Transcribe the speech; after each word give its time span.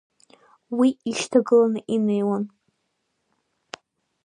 Уи 0.79 0.89
ишьҭагыланы 1.09 1.79
инеиуан… 1.95 2.43